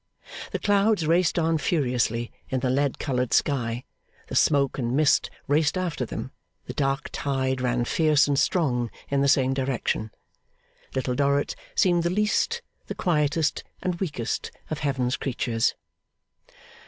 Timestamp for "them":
6.07-6.31